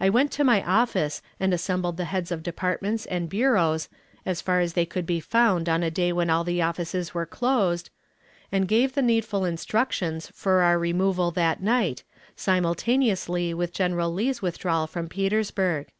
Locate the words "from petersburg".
14.88-15.90